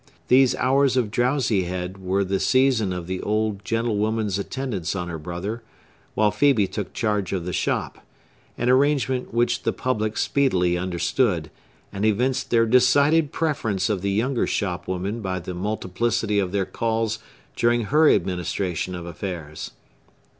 [0.29, 5.61] These hours of drowsihead were the season of the old gentlewoman's attendance on her brother,
[6.15, 8.03] while Phœbe took charge of the shop;
[8.57, 11.51] an arrangement which the public speedily understood,
[11.93, 17.19] and evinced their decided preference of the younger shopwoman by the multiplicity of their calls
[17.55, 19.69] during her administration of affairs.